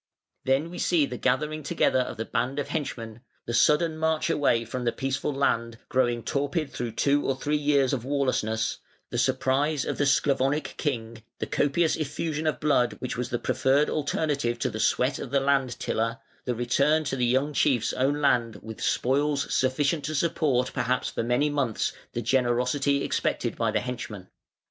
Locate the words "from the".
4.65-4.91